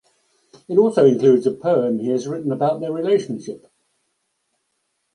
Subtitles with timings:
[0.67, 3.71] It also includes a poem he has written about their relationship.